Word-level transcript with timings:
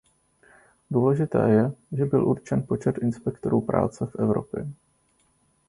Důležité 0.91 1.49
je, 1.49 1.71
že 1.97 2.05
byl 2.05 2.27
určen 2.27 2.63
počet 2.67 2.97
inspektorů 2.97 3.61
práce 3.61 4.05
v 4.05 4.15
Evropě. 4.15 4.67